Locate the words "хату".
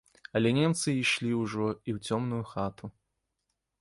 2.53-2.85